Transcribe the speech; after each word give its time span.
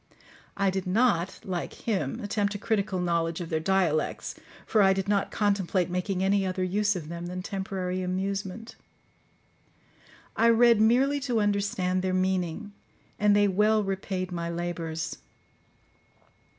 I 0.57 0.71
did 0.71 0.87
not, 0.87 1.39
like 1.43 1.73
him, 1.85 2.21
attempt 2.21 2.55
a 2.55 2.57
critical 2.57 2.99
knowledge 2.99 3.39
of 3.39 3.49
their 3.49 3.59
dialects, 3.59 4.33
for 4.65 4.81
I 4.81 4.93
did 4.93 5.07
not 5.07 5.29
contemplate 5.29 5.91
making 5.91 6.23
any 6.23 6.43
other 6.43 6.63
use 6.63 6.95
of 6.95 7.07
them 7.07 7.27
than 7.27 7.43
temporary 7.43 8.01
amusement. 8.01 8.75
I 10.35 10.49
read 10.49 10.81
merely 10.81 11.19
to 11.19 11.39
understand 11.39 12.01
their 12.01 12.15
meaning, 12.15 12.73
and 13.19 13.35
they 13.35 13.47
well 13.47 13.83
repaid 13.83 14.31
my 14.31 14.49
labours. 14.49 15.17